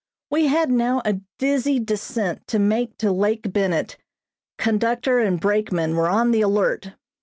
[0.31, 3.97] ]We had now a dizzy descent to make to Lake Bennett.
[4.57, 6.93] Conductor and brakeman were on the alert.